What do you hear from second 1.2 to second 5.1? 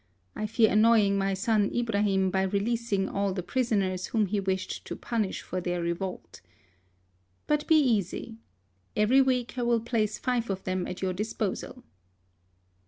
son Ibrahim by releasing all the prisoners whom he wished to